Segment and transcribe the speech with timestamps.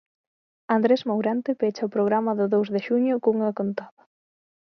[0.75, 4.01] Andrés Mourente pecha o programa do dous de xuño cunha contada.